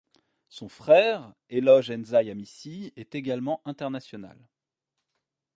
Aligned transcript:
Son 0.49 0.67
frère, 0.67 1.31
Eloge 1.51 1.91
Enza-Yamissi, 1.91 2.91
est 2.95 3.13
également 3.13 3.61
international. 3.65 4.35